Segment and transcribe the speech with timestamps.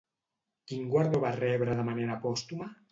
[0.71, 2.77] Quin guardó va rebre de manera pòstuma?